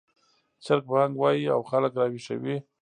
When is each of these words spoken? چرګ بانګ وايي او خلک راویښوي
چرګ 0.63 0.83
بانګ 0.91 1.13
وايي 1.21 1.45
او 1.55 1.61
خلک 1.69 1.91
راویښوي 1.99 2.57